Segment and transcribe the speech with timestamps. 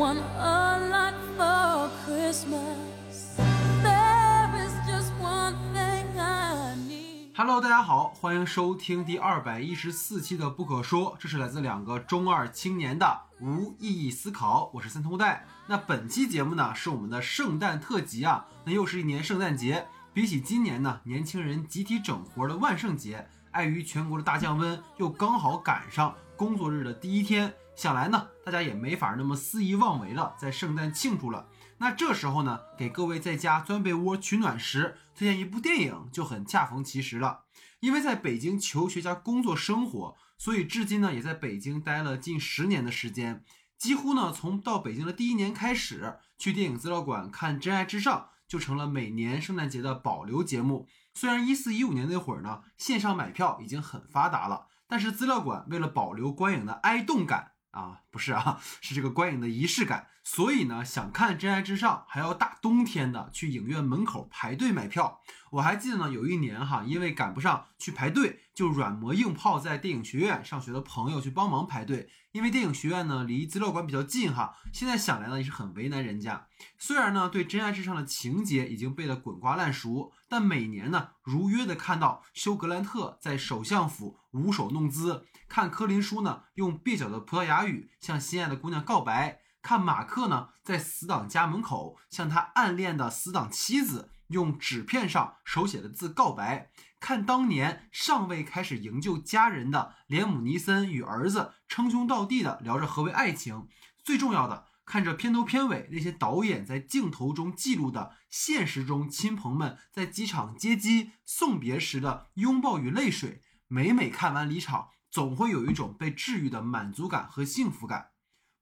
[0.00, 3.36] want a lot for Christmas.
[3.82, 7.36] There is just one thing I need.
[7.36, 14.70] Hello，大家好，欢迎收听第二百一十四期的《不可说》，这是来自两个中二青年的无意义思考。
[14.72, 15.44] 我是三通带。
[15.66, 18.46] 那本期节目呢，是我们的圣诞特辑啊。
[18.64, 31.48] 那又是一年圣诞节，比起今年呢，年轻人集体整活的万圣节，碍于全国的大降温，又刚好赶上工作日的第一天，想来呢，大家也没法那么肆意妄为了，在圣诞庆祝了。
[31.78, 37.44] 那这时候呢，给各位在家钻被窝取暖时，推荐一部电影就很恰逢其时了。
[37.80, 43.42] 因为在北京求学加工作生活，所以至今呢，也在北京待了近十年的时间。
[43.78, 48.14] 几乎呢，从到北京的第一年开始，去电影资料馆看《真爱至上》，
[48.46, 50.86] 就成了每年圣诞节的保留节目。
[51.14, 57.52] 虽然一四一五年那会儿呢，线上买票已经很发达了，但是资料馆为了保留观影的哀动感。
[57.70, 60.08] 啊，不是啊， 是这个观影的仪式感。
[60.22, 65.20] 所以呢，想看《真爱至上》，还要大冬天的去影院门口排队买票。
[65.50, 72.10] 我还记得呢，有一年哈，因为赶不上去排队，就软磨硬泡在电影学院上学的朋友去帮忙排队。
[72.32, 76.46] 因为电影学院呢离资料馆比较近哈，现在想来呢也是很为难人家。
[76.78, 96.70] 虽然呢对《真爱至上》的情节已经背得滚瓜烂熟，但每年呢如约的看到休格兰特在首相府舞手弄姿，看柯林叔呢用蹩脚的葡萄牙语向心爱的姑娘告白，看马克呢在死党家门口向他暗恋的死党妻子用纸片上手写的字告白。
[97.00, 103.66] 看当年尚未开始营救家人的连姆尼森与儿子称兄道弟的聊着何为爱情，
[104.04, 118.10] 最重要的看着片头片尾那些导演在镜头中记录的现实中亲朋们在机场接机送别时的拥抱与泪水，每每看完离场，总会有一种被治愈的满足感和幸福感。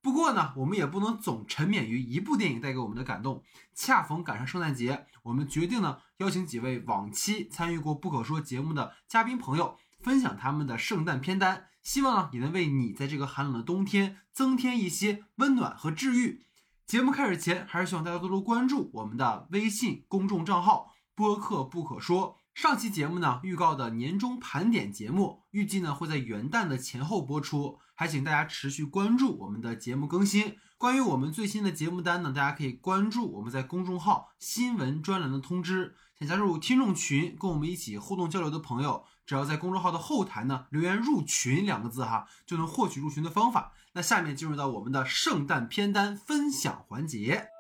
[0.01, 3.43] 不过呢，我们也不能总沉湎于一部电影带给我们的感动。
[3.75, 16.45] 恰逢赶上圣诞节，我们决定呢邀请几位往期参与过《不可说》节目的嘉宾朋友，分享他们的圣诞片单，希望呢也能为你在这个寒冷的冬天增添一些温暖和治愈。
[16.87, 22.39] 节目开始前，还是希望大家多多关注我们的微信公众账号“播客不可说”。
[22.61, 30.57] 上期节目呢，预告的年终盘点节目，预计呢会在元旦的前后播出，还请大家持续关注我们的节目更新。
[30.77, 35.95] 关于我们最新的节目单呢，大家可以关注我们在公众号新闻专栏的通知。
[36.19, 43.73] 想加入听众群，跟我们一起互动交流的朋友，只要在公众号的后台呢留言“入群”两个字哈，就能获取入群的方法。
[43.93, 47.51] 那下面进入到我们的圣诞片单分享环节。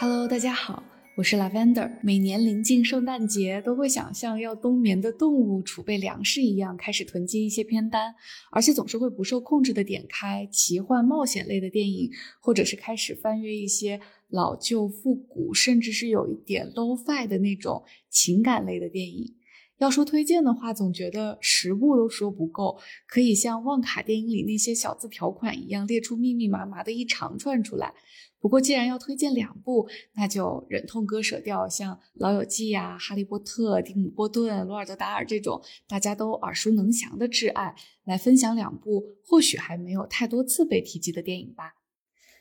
[0.00, 0.82] Hello，大家好。
[1.14, 8.14] 我是 Lavender，每年临近圣诞节，都会想像要冬眠的动物储备粮食一样，开始囤积一些片单，
[8.50, 14.00] 而且总是会不受控制的点开奇幻冒险类的电影，或者是开始翻阅一些
[14.30, 19.34] 老旧复古，甚至是有一点 low-fi 的那种情感类的电影。
[19.82, 22.78] 要说推荐的话，总觉得十部都说不够，
[23.08, 27.92] 可以像旺卡电影里那些小字条款一样，列出密密麻麻的一长串出来。
[28.38, 41.74] 不过，既然要推荐两部，那就忍痛割舍掉像《老友记》呀、《哈利波特》、蒂姆·波顿、罗尔德·达尔这种大家都耳熟能详的挚爱，来分享两部或许还没有太多次被提及的电影吧。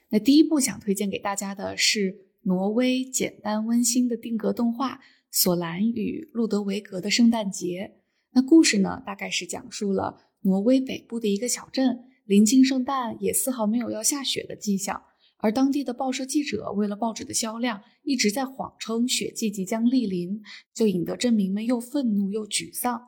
[0.09, 4.95] 那第一部想推荐给大家的是挪威简单温馨的定格动画
[5.31, 7.93] 《索兰与路德维格的圣诞节》。
[8.33, 15.01] 那故事呢，大概是讲述了挪威北部的一个小镇，临近圣诞，也丝毫没有要下雪的迹象。
[15.37, 20.41] 而当地的报社记者为了报纸的销量，一直在谎称雪季即将莅临，
[20.73, 23.01] 就引得镇民们又愤怒又沮丧。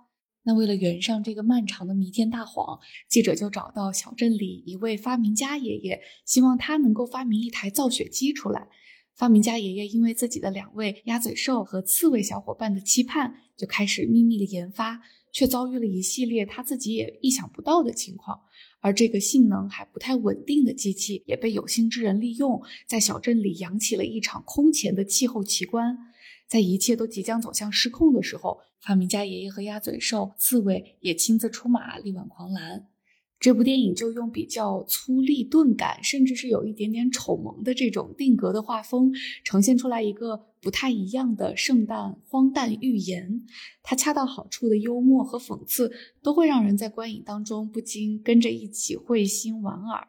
[0.46, 8.68] 那为了圆上这个漫长的弥天大谎，记者就找到小镇里一位发明家爷爷，希望他能够发明一台造雪机出来。
[9.16, 15.02] 发明家爷爷因为自己的两位鸭嘴兽和刺猬小伙伴的期盼，就开始秘密的研发，
[15.32, 18.42] 却遭遇了一系列他自己也意想不到的情况。
[18.80, 25.98] 而这个性能还不太稳定的机器，也被有心之人利用，在小镇里扬起了一场空前的气候奇观。
[26.48, 32.88] 在一切都即将走向失控的时候，发明家爷爷和鸭嘴兽、刺猬也亲自出马，力挽狂澜。
[33.44, 39.12] 这部电影就用比较粗粝、钝感，甚至是有一点点丑萌的这种定格的画风，
[39.44, 43.44] 呈现出来一个不太一样的圣诞荒诞寓言。
[43.84, 45.92] 它恰到好处的幽默和讽刺，
[46.22, 50.08] 都会让人在观影当中不禁跟着一起会心莞尔。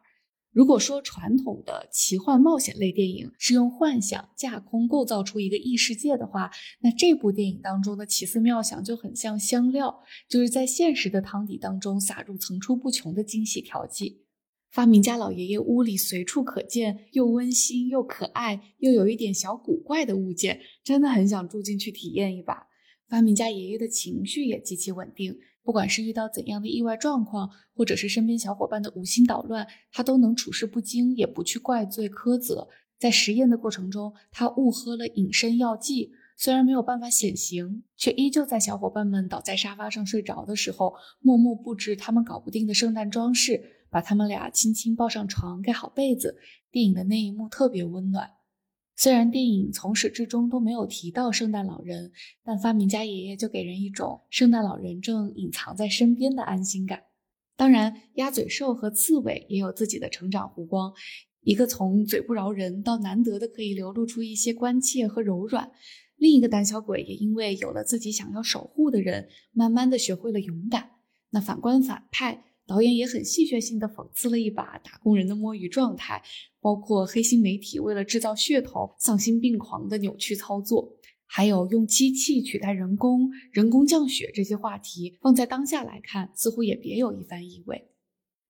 [0.54, 6.48] 如果说传统的奇幻冒险类电影是用幻想架空构造出一个异世界的话，
[6.80, 14.22] 那这部电影当中的奇思妙想就很像香料，就是在现实的汤底当中撒入层出不穷的惊喜调剂。
[14.70, 22.68] 发明家老爷爷屋里随处可见又温馨又可爱又有一点小古怪的物件，真的很想住进去体验一把。
[23.08, 32.68] 发明家爷爷的情绪也极其稳定，不管是遇到怎样的意外状况，或者是身边小伙伴的无心捣乱，他都能处事不惊，也不去怪罪苛责。
[32.98, 43.70] 在实验的过程中，他误喝了隐身药剂，虽然没有办法显形，却依旧在小伙伴们倒在沙发上睡着的时候，默默布置他们搞不定的圣诞装饰。
[43.90, 46.36] 把他们俩轻轻抱上床，盖好被子。
[46.72, 48.28] 电影的那一幕特别温暖。
[48.96, 52.12] 虽然电影从始至终都没有提到圣诞老人，
[52.44, 57.02] 但发明家爷爷就给人一种圣诞老人正隐藏在身边的安心感。
[57.56, 60.92] 当然，鸭嘴兽和刺猬也有自己的成长弧光，
[61.42, 65.72] 一个从嘴不饶人到难得的可以流露出一些关切和柔软，
[66.16, 70.90] 另一个胆小鬼也因为有了自己想要守护的人，慢慢的学会了勇敢。
[71.30, 72.44] 那反观反派。
[72.66, 76.22] 导演也很戏谑性的讽刺了一把打工人的摸鱼状态，
[76.60, 80.96] 包括黑心媒体为了制造噱头丧心病狂的扭曲操作，
[81.26, 87.90] 还有用机器取代人工、人工降雪这些话题，放在当下来看，似乎也别有一番意味。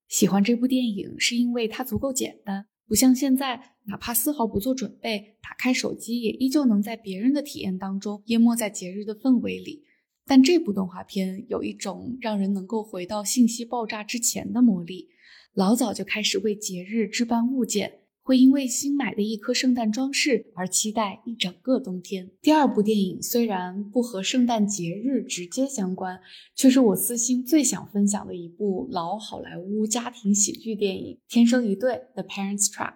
[0.07, 9.83] 喜欢这部电影是因为它足够简单，不像现在，哪怕丝毫不做准备，打开手机也依旧能在别人的体验当中淹没在节日的氛围里。
[10.27, 15.09] 但这部动画片有一种让人能够回到信息爆炸之前的魔力，
[15.53, 22.31] 老早就开始为节日置办物件，会因为新买的一颗圣诞装饰而期待一整个冬天。
[22.41, 26.19] 第二部电影虽然不和圣诞节日直接相关，
[26.55, 32.95] 却是我私心最想分享的一部老好莱坞家庭喜剧电影《天生一对》（The Parents Trap），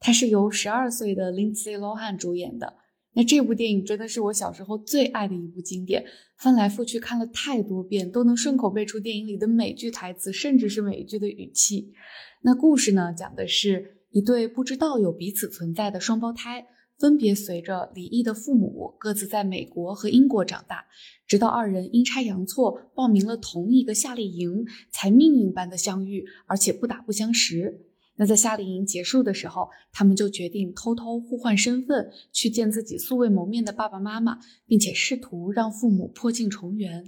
[0.00, 2.78] 它是由十二岁的 Lindsay Lohan 主演的。
[3.16, 6.04] 那这部电影真的是我小时候最爱的一部经典，
[6.36, 11.94] 翻来覆去看了太多遍，都能顺口背出电影里的每句台词，甚至是每一句的语气。
[12.42, 16.66] 那故事呢，讲的是一对不知道有彼此存在的双胞胎，
[16.98, 20.84] 分别随着离异的父母，各自在美国和英国长大，
[21.26, 27.86] 直到二人阴差阳错报名了同一个夏令营，才命运般的相遇，而且不打不相识。
[28.16, 37.06] 那在夏令营结束的时候，他们就决定偷偷互换身份，去见自己素未谋面的爸爸妈妈，并且试图让父母破镜重圆。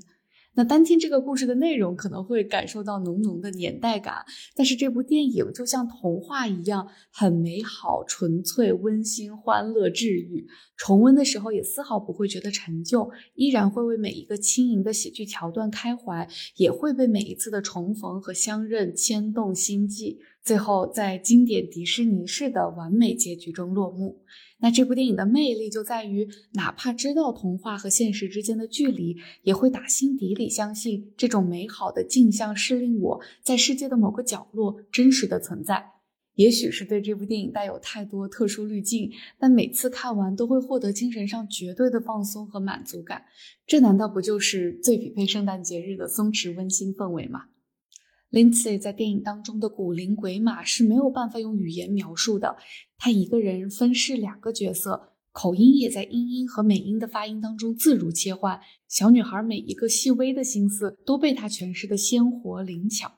[0.59, 4.25] 那单听这个故事的内容，可能会感受到浓浓的年代感，
[4.57, 10.49] 但是这部电影就像童话一样，很美好、纯粹、温馨、欢乐、治愈。
[10.77, 20.19] 重温的时候也丝毫不会觉得陈旧，依然会为每一个轻盈的喜剧桥段开怀，也会被每一次的重逢和相认牵动心悸。
[20.43, 24.25] 最后，在经典迪士尼式的完美结局中落幕。
[24.61, 35.93] 那这部电影的魅力就在于，哪怕知道童话和现实之间的距离，也会打心底里相信这种美好的镜像是令我在世界的某个角落真实的存在。
[36.35, 39.11] 也许是对这部电影带有太多特殊滤镜，
[39.41, 43.25] 但每次看完都会获得精神上绝对的放松和满足感。
[43.67, 47.47] 这难道不就是最匹配圣诞节日的松弛温馨氛围吗
[48.31, 52.57] ？Lindsay 在电影当中的古灵鬼马是没有办法用语言描述的。
[52.99, 58.61] 他一个人分饰两个角色，口音也在英音和美音的发音当中自如切换。
[58.89, 63.13] 小女孩每一个细微的心思都被他诠释的鲜活灵巧。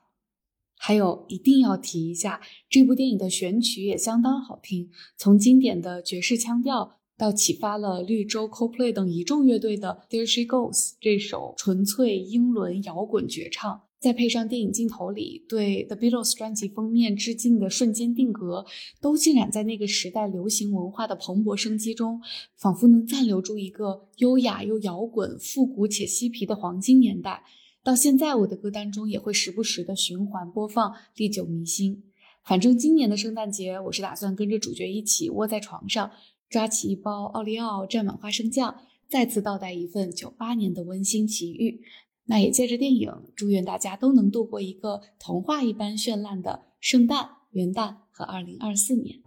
[0.76, 13.82] 还有一定要提一下，这部电影的选曲也相当好听，从经典的爵士腔调到启发了绿洲、Coldplay 等一众乐队的《There She Goes》这首纯粹英伦摇滚绝唱。
[14.00, 18.64] 再配上电影镜头里对 The Beatles 专辑封面致敬的瞬间定格，
[18.98, 22.18] 都浸染在那个时代流行文化的蓬勃生机中，
[22.56, 27.44] 仿佛能暂留住一个优雅又摇滚、复古且嬉皮的黄金年代。
[27.82, 32.02] 到现在，我的歌单中也会时不时的循环播放，历久弥新。
[32.42, 36.10] 反正今年的圣诞节，我是打算跟着主角一起窝在床上，
[36.48, 38.74] 抓起一包奥利奥，蘸满花生酱，
[39.10, 41.82] 再次倒带一份九八年的温馨奇遇。
[42.30, 49.18] 那也借着电影，祝愿大家都能度过一个童话一般绚烂的圣诞、元旦和二零二四年。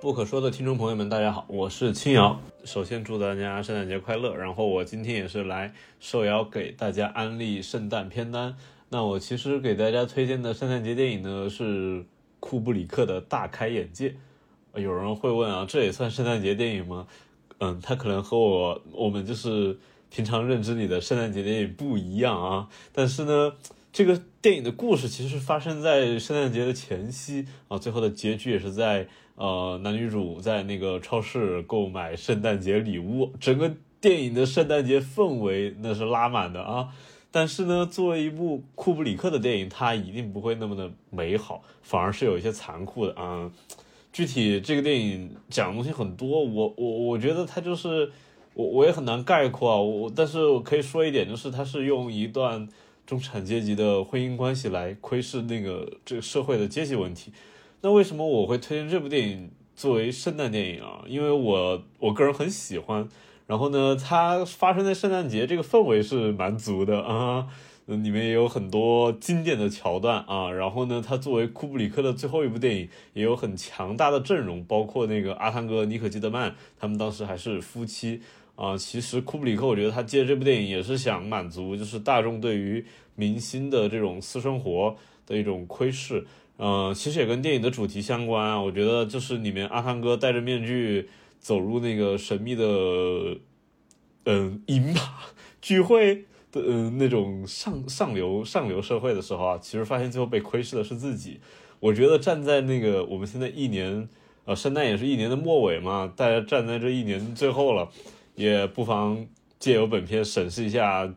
[0.00, 2.40] 不可说的听众朋友们，大家好，我是青瑶。
[2.64, 4.34] 首先祝大家圣诞节快乐。
[4.34, 8.56] 然后我今天也是来受邀给大家安利圣诞片单。
[8.88, 12.06] 那我其实给大家推荐的圣诞节电影呢是
[12.40, 14.16] 库布里克的大开眼界。
[14.74, 17.06] 有人会问啊，这也算圣诞节电影吗？
[17.58, 19.78] 嗯，它可能和我我们就是
[20.10, 22.68] 平常认知里的圣诞节电影不一样啊。
[22.92, 23.52] 但是呢，
[23.92, 36.88] 这个电影的故事其实是发生在圣诞节的前夕啊，最后的结局也是在呃男女主在那个超市购买圣诞节礼物，整个电影的圣诞节氛围那是拉满的啊。
[37.32, 43.50] 但是呢，作为一部库布里克的电影，它一定不会那么的美好，反而是有一些残酷的啊。
[44.16, 48.10] 具体这个电影讲的东西很多，我我我觉得它就是
[48.54, 49.76] 我我也很难概括啊。
[49.76, 52.66] 我但是我可以说一点，就是它是用一段
[53.06, 57.30] 中产阶级的婚姻关系来窥视那个这个社会的阶级问题。
[57.82, 61.04] 那为什么我会推荐这部电影作为圣诞电影啊？
[61.06, 63.06] 因为我我个人很喜欢。
[63.46, 67.48] 然后呢，它发生在圣诞节，这个氛围是蛮足的啊。
[67.86, 70.50] 里面也有很多经典的桥段啊。
[70.50, 78.20] 然后呢，它作为库布里克的最后一部电影，也有很强大的阵容，包括那个阿汤哥、尼可基德曼，他们当时还是夫妻
[78.54, 78.76] 啊。
[78.76, 86.26] 其实库布里克，我觉得他接这部电影也是想满足，就是大众对于明星的这种私生活的一种窥视。
[86.58, 88.60] 嗯，其实也跟电影的主题相关啊。
[88.60, 91.08] 我觉得就是里面阿汤哥戴着面具。
[91.38, 92.64] 走入那个神秘的，
[94.24, 95.00] 嗯，银马
[95.60, 96.24] 聚会
[96.56, 101.38] 的，嗯，那种上上流上流社会的时候啊，其实发现最后被窥视的是自己。
[101.78, 104.08] 我觉得站在那个我们现在一年，
[104.46, 107.88] 呃，圣诞也是一年的末尾嘛，大家站在这一年最后了，
[108.34, 109.24] 也不妨
[109.60, 111.14] 借由本片审视一下。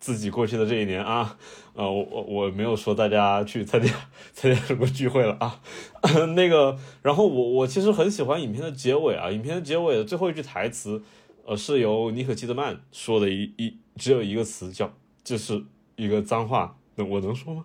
[0.00, 1.36] 自己过去的这一年啊，
[1.74, 3.92] 呃，我我我没有说大家去参加
[4.32, 5.60] 参加什么聚会了啊，
[6.34, 11.02] 那个，然后我我其实很喜欢影片的结尾啊，影片的结尾的最后一句台词，
[11.44, 14.92] 呃，是由尼可基德曼说的一一只有一个词叫
[15.22, 15.64] 就是
[15.96, 17.64] 一个脏话，那我能说吗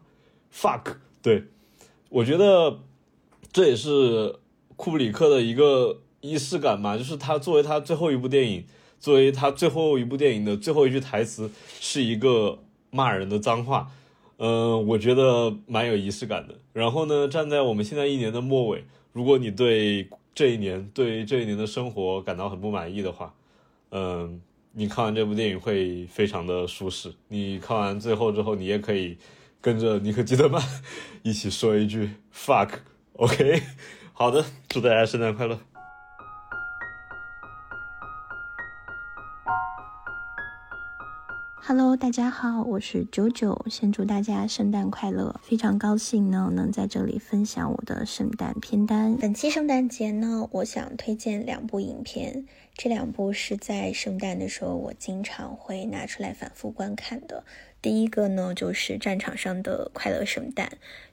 [0.53, 1.43] ？fuck，对，
[2.09, 2.79] 我觉得
[3.51, 4.35] 这也是
[4.75, 8.65] 库布里克的一个仪式感嘛，就是他作为他最后一部电影。
[8.97, 12.57] 作为他最后一部电影的最后一句台词是一个
[12.89, 13.91] 骂人的脏话，
[14.37, 16.55] 嗯，我觉得蛮有仪式感的。
[16.73, 23.35] 然后呢，站在我们现在一年的末尾，如果你对这一年、对这一年的生活感到很不满意的话，
[23.97, 24.41] 嗯，
[24.73, 27.13] 你看完这部电影会非常的舒适。
[27.29, 29.17] 你看完最后之后，你也可以
[29.61, 30.61] 跟着尼克基德曼
[31.23, 33.61] 一起说一句 “fuck”，OK？
[34.11, 35.57] 好的，祝大家圣诞快乐。
[41.67, 45.41] Hello，大家好，我是九九，先祝大家圣诞快乐！
[45.41, 49.17] 非常高兴呢，能在这里分享我的圣诞片单。
[49.17, 52.45] 本期圣诞节呢，我想推荐两部影片，
[52.75, 57.43] 这两部是在圣诞的时候我经常会拿出来反复观看的。
[57.81, 60.67] 第一个呢，就是《战场上的快乐圣诞》，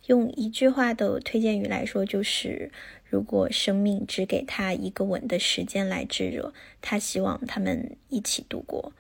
[0.08, 2.70] 用一句话的推荐语来说，就是
[3.08, 8.92] 如果生命只给他一个吻的时间来炙热，他希望他们一起度过。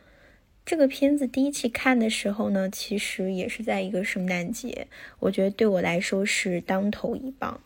[0.64, 4.86] 这个片子第一期看的时候呢，其实也是在一个圣诞节，
[5.18, 7.60] 我觉得对我来说是当头一棒。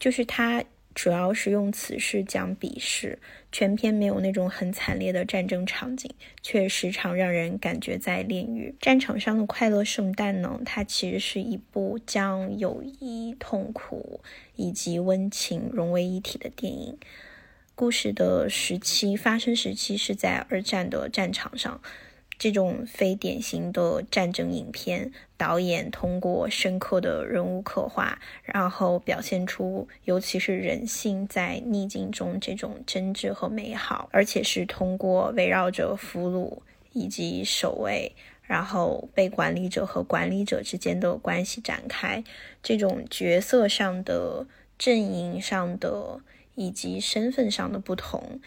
[0.00, 0.64] 就是它
[0.94, 3.18] 主要是用此事讲彼事，
[3.52, 6.10] 全片没有那种很惨烈的战争场景，
[6.42, 8.74] 却时常让人感觉在炼狱。
[8.80, 14.20] 战场上的快乐圣诞呢，它其实是一部将友谊、痛苦
[14.56, 16.96] 以及温情融为一体的电影。
[17.74, 21.80] 故事的时期发生时期是在二战的战场上。
[22.38, 36.58] 这种非典型的战争影片，导演通过深刻的人物刻画，然后表现出尤其是人性在逆境中这种真挚和美好，而且是通过围绕着俘虏
[36.92, 42.22] 以及守卫，然后被管理者和管理者之间的关系展开，
[42.62, 44.46] 这种角色上的、
[44.78, 46.20] 阵营上的
[46.54, 48.40] 以及身份上的不同。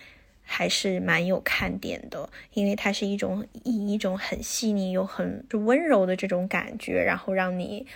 [0.54, 7.88] 还是蛮有看点的，因为它是一种以一种很细腻又很温柔的这种感觉，然后让你，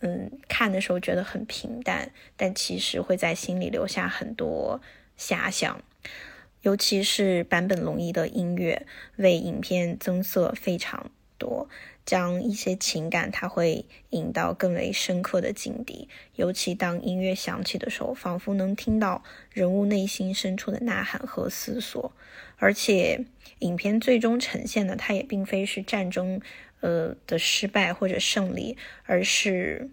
[0.00, 4.80] 嗯，看的时候觉得很平淡，但其实会在心里留下很多
[5.18, 5.82] 遐想。
[6.62, 8.86] 尤其是坂本龙一的音乐，
[9.16, 11.68] 为影片增色非常多。
[12.08, 16.08] 将一些情感，它会引到更为深刻的境地。
[16.36, 19.22] 尤其当音乐响起的时候，仿佛能听到
[19.52, 22.10] 人物内心深处的呐喊和思索。
[22.56, 23.26] 而且，
[23.58, 26.40] 影片最终呈现的，它也并非是战争，
[26.80, 29.90] 呃的失败或者胜利，而是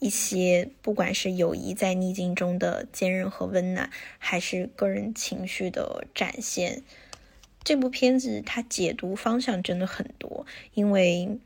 [0.00, 6.82] 一些不管是友谊在逆境中的坚韧和温暖，还是个人情绪的展现。
[7.62, 10.44] 这部片子它解读方向真的很多，
[10.74, 11.38] 因为。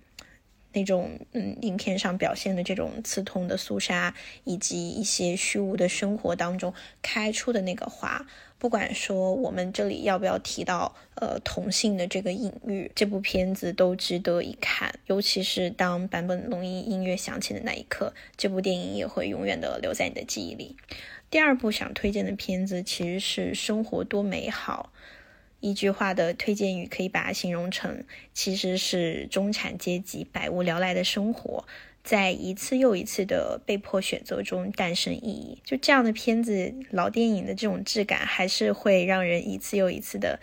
[0.72, 6.72] 那种嗯，影片上表现的这种刺痛的肃杀，以及一些虚无的生活当中
[7.02, 8.26] 开出的那个花，
[8.58, 14.94] 不管说我们这里要不要提到呃同性的这个隐喻，这部片子都值得一看。
[15.06, 20.76] 尤其是当版本龙一音乐响起的那一刻，这部电影也会永远的留在你的记忆里。
[21.30, 24.90] 第二部想推荐的片子其实是《生活多美好》。
[25.60, 31.64] 一句话的推荐语可以把它形容成，其实是中产阶级百无聊赖的生活，
[32.02, 35.58] 在一次又一次的被迫选择中诞生意义。
[35.64, 40.40] 就这样的片子，老电影的这种质感，还是会让人一次又一次的。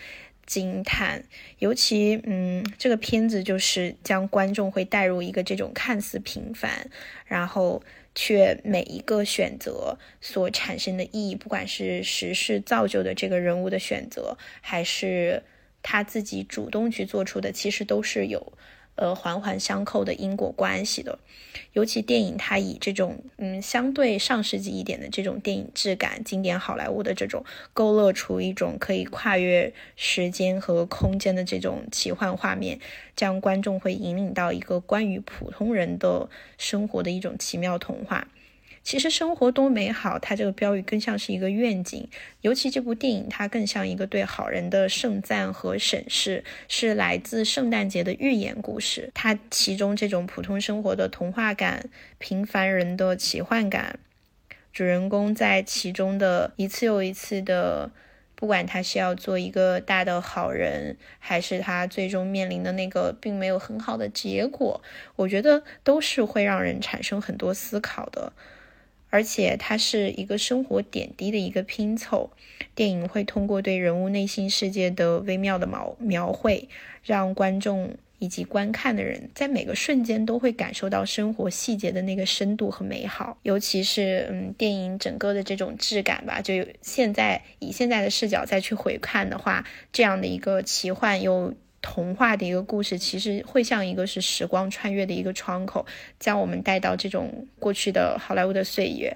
[0.48, 1.24] 惊叹，
[1.58, 6.88] 尤其，嗯，这个片子就是将观众会带入一个这种看似平凡，
[7.26, 7.82] 然后
[8.16, 15.44] 却每一个选择所产生的意义，不管是时事造就的这个人物的选择，还是
[15.84, 18.54] 他自己主动去做出的，其实都是有。
[18.96, 21.20] 呃，环环相扣的因果关系的，
[21.74, 32.80] 尤其电影它以这种嗯相对上世纪一点的这种电影质感，经典好莱坞的这种勾勒出一种可以跨越时间和空间的这种奇幻画面，
[33.18, 38.28] 将观众会引领到一个关于普通人的生活的一种奇妙童话。
[38.86, 42.08] 其实生活多美好，它这个标语更像是一个愿景。
[42.42, 49.10] 尤其这部电影，它更像一个对好人的盛赞和审视，是来自圣诞节的寓言故事。
[49.16, 51.90] 它其中这种普通生活的童话感，
[52.20, 53.98] 平凡人的奇幻感，
[54.72, 57.90] 主人公在其中的一次又一次的，
[58.36, 64.80] 不管他是要做一个大的好人，还是他最终面临的那个并没有很好的结果，
[65.16, 68.32] 我觉得都是会让人产生很多思考的。
[69.10, 72.32] 而且它是一个生活点滴的一个拼凑，
[72.74, 76.68] 电影会通过对人物内心世界的微妙的描描绘，
[77.04, 83.38] 让观众以及观看的人在每个瞬间都会感受到生活细节的那个深度和美好。
[83.44, 91.54] 尤其是嗯，电影整个的这种质感吧，就现在以现在的视角再去回看的话，这样的一个奇幻又。
[91.88, 95.86] 童话的一个故事，其实会像一个是时光穿越的一个窗口，
[96.20, 99.16] 将我们带到这种过去的好莱坞的岁月。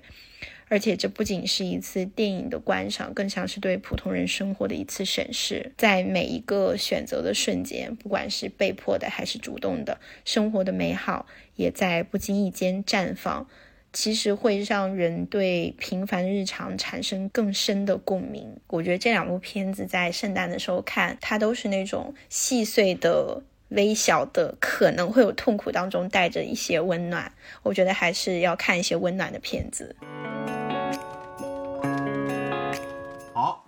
[0.68, 5.72] 而且这不仅是一次电影的观赏，更像是对普通人生活的一次审视。
[5.78, 13.48] 在每一个选择的瞬间，不管是被迫的还是主动的，生活的美好也在不经意间绽放。
[13.92, 18.56] 其实会让人对平凡日常产生更深的共鸣。
[18.68, 27.32] 我觉得这两部片子在圣诞的时候看，它都是那种细碎的、微小的，可能会有痛苦当中带着一些温暖。
[27.64, 29.96] 我觉得还是要看一些温暖的片子。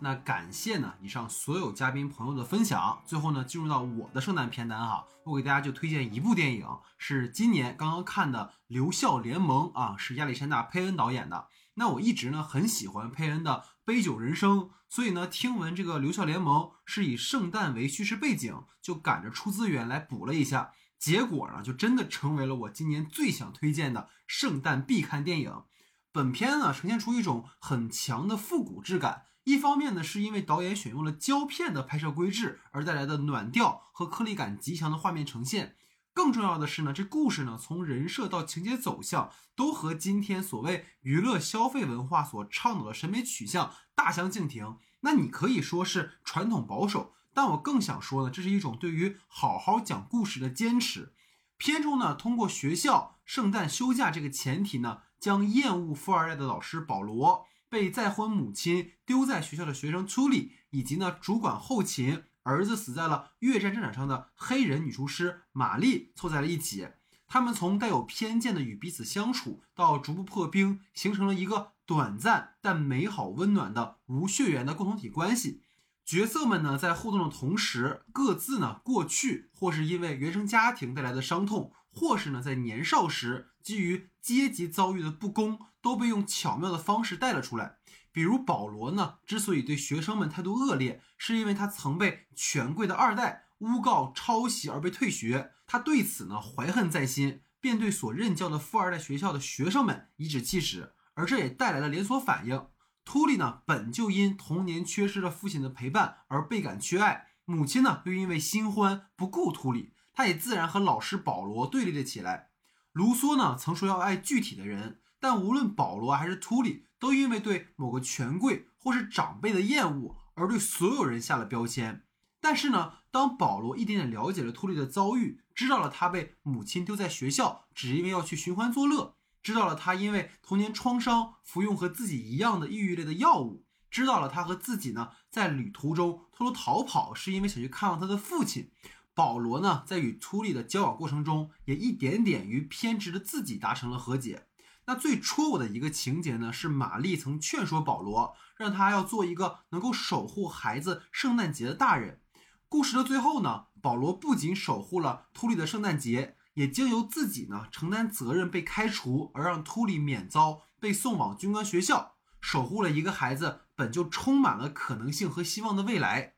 [0.03, 3.01] 那感谢呢以上所有嘉宾朋友的分享。
[3.05, 11.47] 最后呢，进入到我的圣诞片单哈，我给大家就推荐一部电影，是今年刚刚看的《留校联盟》啊，是亚历山大·佩恩导演的。
[11.75, 14.59] 那我一直呢很喜欢佩恩的《杯酒人生》，
[14.89, 20.71] 所以呢，听闻这个《留校联盟》是以圣诞为叙事背景，就赶着出资源来补了一下。
[20.97, 25.63] 结果呢，就真的成为了我今年最想推荐的圣诞必看电影。
[26.11, 29.27] 本片呢，呈现出一种很强的复古质感。
[29.43, 35.75] 一方面呢，是因为导演选用了胶片的拍摄规制而带来的暖调和颗粒感极强的画面呈现。
[36.13, 44.77] 更重要的是呢，这故事呢从人设到情节走向都和今天所谓娱乐消费文化所倡导的审美取向大相径庭。
[44.99, 51.13] 那你可以说是传统保守，但我更想说呢，这是一种对于好好讲故事的坚持。
[51.57, 57.47] 片中呢，通过学校圣诞休假这个前提呢，将厌恶富二代的老师保罗。
[57.71, 66.89] 被再婚母亲丢在学校的学生朱莉，以及呢主管后勤、儿子死在了越战战场上的黑人女厨师玛丽凑在了一起。
[67.27, 75.61] 他们从带有偏见的与彼此相处，到逐步破冰，形成了一个短暂但美好温暖的无血缘的共同体关系。
[76.03, 85.59] 角色们呢在互动的同时，各自呢过去或是因为原生家庭带来的伤痛，或是呢在年少时基于阶级遭遇的不公。
[85.83, 87.77] 都被用巧妙的方式带了出来。
[88.11, 102.67] 比如保罗呢，之所以对学生们态度恶劣，是因为他曾被权贵的二代诬告抄袭而被退学，他对此呢怀恨在心，便对所任教的富二代学校的学生们颐指气使，而这也带来了连锁反应。
[103.03, 112.49] 秃利呢，本就因童年缺失了父亲的陪伴而倍感缺爱，母亲呢又因为新欢不顾秃利，他也自然和老师保罗对立了起来。
[112.91, 114.99] 卢梭呢曾说要爱具体的人。
[115.23, 122.03] 但无论保罗还是图里，都因为对某个权贵或是长辈的厌恶而对所有人下了标签。
[122.39, 138.71] 但是呢，当保罗一点点了解了图里的遭遇，知道了他被母亲丢在学校只因为要去寻欢作乐，知道了他因为童年创伤服用和自己一样的抑郁类的药物，知道了他和自己呢在旅途中偷偷逃跑是因为想去看望他的父亲。
[139.13, 144.47] 保罗呢在与图里的交往过程中，也一点点与偏执的自己达成了和解。
[144.85, 152.21] 那最戳我的一个情节呢，是玛丽曾劝说保罗，让他要做一个能够守护孩子圣诞节的大人。
[152.67, 166.35] 故事的最后呢，保罗不仅守护了秃利的圣诞节，也经由自己呢承担责任被开除，而让秃利免遭被送往军官学校，守护了一个孩子本就充满了可能性和希望的未来。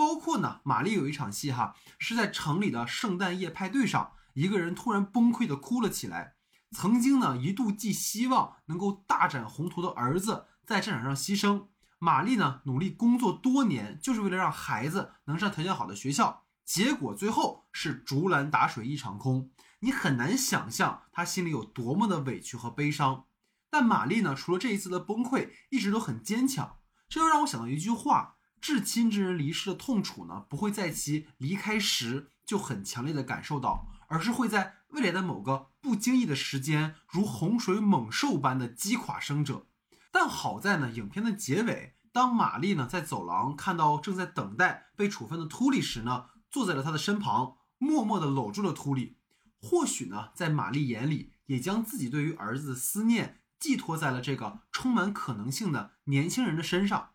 [0.00, 6.36] 包括呢，玛丽有一场戏哈，是在城里的圣诞夜派对上，一个人突然崩溃的哭了起来。
[6.70, 11.66] 曾经呢，一度寄希望能够大展宏图的儿子在战场上牺牲。
[11.98, 16.44] 玛丽呢，努力工作多年，就是为了让孩子能上条件好的学校。
[16.64, 19.50] 结果最后是竹篮打水一场空。
[19.80, 23.26] 你很难想象她心里有多么的委屈和悲伤。
[23.68, 26.78] 但玛丽呢，除了这一次的崩溃，一直都很坚强。
[27.06, 34.80] 这又让我想到一句话：至亲之人离世的痛楚呢，不会在其离开时就很强烈的感受到，而是会在。
[34.90, 39.68] 未来的某个不经意的时间，如洪水猛兽般的击垮生者。
[40.10, 49.18] 但好在呢，影片的结尾，当玛丽呢在走廊看到正在等待被处分的秃利时呢，坐在了他的身旁，默默地搂住了秃利。
[49.60, 57.10] 或许呢，在玛丽眼里，也将自己对于儿子的思念寄托在了这个充满可能性的年轻人的身上。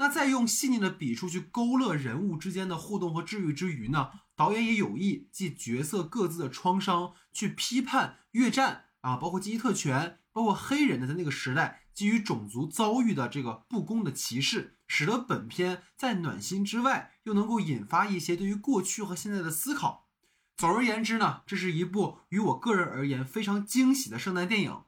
[0.00, 4.08] 那在用细腻的笔触去勾勒人物之间的互动和治愈之余呢？
[4.34, 20.08] 导演也有意借角色各自的创伤去批判越战啊，包括阶级特权，包括黑人的在那个时代基于种族遭遇的这个不公的歧视，使得本片在暖心之外又能够引发一些对于过去和现在的思考。
[20.56, 24.80] 总而言之呢，这是一部于我个人而言非常惊喜的圣诞电影。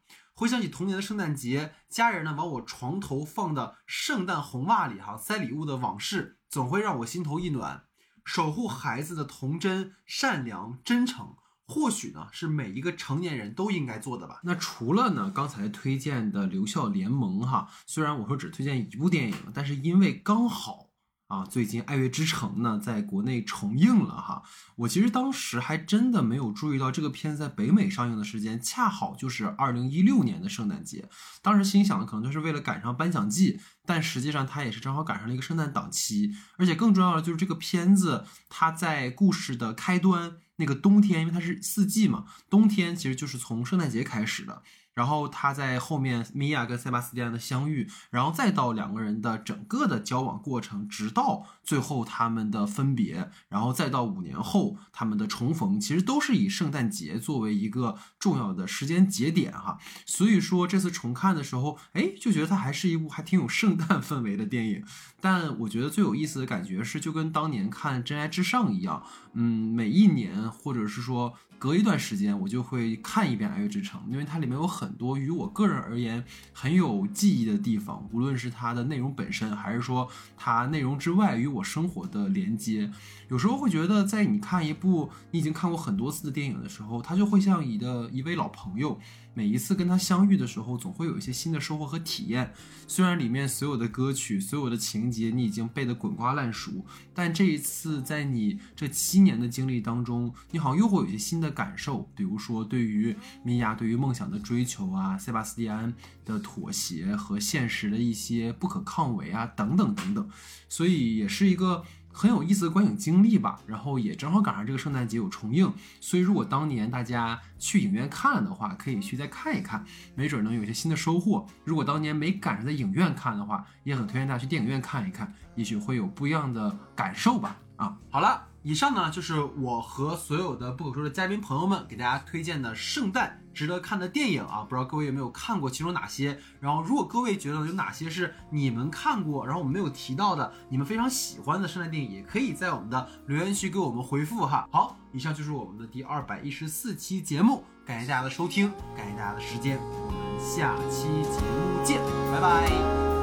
[0.42, 7.84] 回想起童年的圣诞节，家人呢往我床头放的圣诞红袜里哈塞礼物的往事，总会让我心头一暖。
[8.24, 11.36] 守护孩子的童真、善良、真诚，
[11.68, 14.40] 或许呢是每一个成年人都应该做的吧。
[14.42, 20.88] 那除了呢刚才推荐的《留校联盟》哈，虽然我说只推荐一部电影，但是因为刚好。
[21.32, 24.42] 啊，最近《爱乐之城》呢，在国内重映了哈。
[24.76, 31.08] 我其实当时还真的没有注意到，这个片子在北美上映的时间恰好就是二零一六年的圣诞节。
[31.40, 36.34] 当时心想的，可能就是为了赶上颁奖季，但实际上它也是正好赶上了一个圣诞档期。
[36.58, 44.62] 而且更重要的就是这个片子，它在故事的开端那个冬天，因为它是四季嘛，冬天其实就是从圣诞节开始的。
[44.94, 59.78] 然后他在后面，米娅跟塞巴斯蒂安的相遇，然后再到两个人的整个的交往过程，直到最后他们的分别，然后再到五年后他们的重逢，其实都是以圣诞节作为一个重要的时间节点哈。
[60.04, 64.84] 所以说这次重看的时候，哎，就觉得它还是一部还挺有圣诞氛围的电影。
[65.20, 69.02] 但我觉得最有意思的感觉是，就跟当年看《真爱至上》一样，
[69.32, 71.34] 嗯，每一年或者是说。
[71.62, 82.90] 隔一段时间，我就会看一遍《爱乐之城》，因为它里面有很很多与我个人而言很有记忆的地方，无论是它的内容本身，还是说它内容之外与我生活的连接。
[83.28, 88.98] 有时候会觉得，在你看一部你已经看过很多次的电影的时候，它就会像你的一位老朋友。
[89.34, 92.52] 每一次跟他相遇的时候，总会有一些新的收获和体验。
[92.86, 102.10] 虽然里面所有的歌曲、所有的情节你已经背得滚瓜烂熟，但这一次在你这七年的经历当中，你好像又会有一些新的感受。
[102.14, 110.28] 比如说，对于米娅对于梦想的追求啊，塞巴斯蒂安的妥协和现实的一些不可抗为啊，等等等等。
[110.68, 111.82] 所以也是一个。
[112.12, 121.46] 很有意思的观影经历吧，然后也正好赶上这个圣诞节有重映，所以如果当年大家去影院看了的话，可以去再看一看，没准能有一些新的收获。
[121.64, 127.56] 如果当年没赶上在影院看的话，也很推荐大家去电影院看一看，也许会有不一样的感受吧。
[127.76, 128.51] 啊，好了。
[128.62, 136.38] 以上呢就是我和所有的不可说的嘉宾朋友们给大家推荐的圣诞值得看的电影啊，不知道各位有没有看过其中哪些？
[136.60, 144.66] 然后如果各位觉得有哪些是你们看过，然后我们没有提到的，你们非常喜欢的圣诞电影，也可以在我们的留言区给我们回复哈。
[144.70, 152.00] 好，以上就是我们的第二百一十四期节目，感谢大家的收听，感谢大家的时间，我们下期节目见，
[152.32, 153.21] 拜拜。